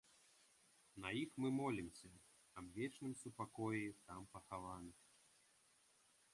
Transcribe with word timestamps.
На 1.03 1.09
іх 1.23 1.29
мы 1.43 1.51
молімся 1.61 2.11
аб 2.61 2.65
вечным 2.79 3.13
супакоі 3.21 3.85
там 4.11 4.21
пахаваных. 4.33 4.97